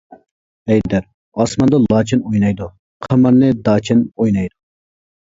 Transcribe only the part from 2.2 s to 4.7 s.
ئوينايدۇ، قىمارنى داچەن ئوينايدۇ.